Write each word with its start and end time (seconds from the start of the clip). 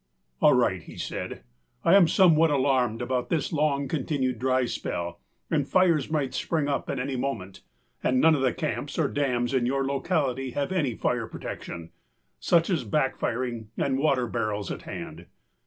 â 0.41 0.47
âAll 0.51 0.57
right,â 0.57 0.81
he 0.81 0.97
said, 0.97 1.43
âI 1.85 1.93
am 1.93 2.07
somewhat 2.07 2.49
alarmed 2.49 3.03
about 3.03 3.29
this 3.29 3.53
long 3.53 3.87
continued 3.87 4.39
dry 4.39 4.65
spell 4.65 5.19
and 5.51 5.67
fires 5.67 6.09
might 6.09 6.33
spring 6.33 6.67
up 6.67 6.89
at 6.89 6.97
any 6.97 7.15
moment, 7.15 7.61
and 8.03 8.19
none 8.19 8.33
of 8.33 8.41
the 8.41 8.51
camps 8.51 8.97
or 8.97 9.07
dams 9.07 9.53
in 9.53 9.67
your 9.67 9.85
locality 9.85 10.53
have 10.57 10.71
any 10.71 10.95
fire 10.95 11.27
protection, 11.27 11.91
such 12.39 12.67
as 12.67 12.83
back 12.83 13.15
firing 13.15 13.69
and 13.77 13.99
water 13.99 14.25
barrels 14.25 14.71
at 14.71 14.81
hand. 14.89 15.27